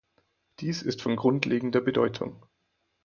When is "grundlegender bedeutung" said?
1.15-2.43